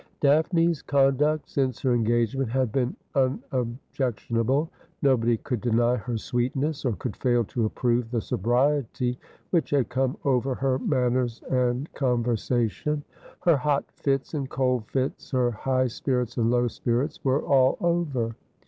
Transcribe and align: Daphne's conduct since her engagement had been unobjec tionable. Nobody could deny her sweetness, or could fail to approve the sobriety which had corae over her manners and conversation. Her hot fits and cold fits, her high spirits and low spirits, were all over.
Daphne's 0.19 0.81
conduct 0.81 1.47
since 1.47 1.79
her 1.83 1.93
engagement 1.93 2.49
had 2.49 2.71
been 2.71 2.95
unobjec 3.13 3.51
tionable. 4.15 4.67
Nobody 5.03 5.37
could 5.37 5.61
deny 5.61 5.95
her 5.97 6.17
sweetness, 6.17 6.85
or 6.85 6.93
could 6.93 7.15
fail 7.15 7.43
to 7.43 7.65
approve 7.65 8.09
the 8.09 8.19
sobriety 8.19 9.19
which 9.51 9.69
had 9.69 9.89
corae 9.89 10.15
over 10.25 10.55
her 10.55 10.79
manners 10.79 11.39
and 11.51 11.87
conversation. 11.93 13.03
Her 13.41 13.57
hot 13.57 13.85
fits 13.93 14.33
and 14.33 14.49
cold 14.49 14.87
fits, 14.87 15.29
her 15.29 15.51
high 15.51 15.85
spirits 15.85 16.35
and 16.35 16.49
low 16.49 16.67
spirits, 16.67 17.23
were 17.23 17.43
all 17.43 17.77
over. 17.79 18.33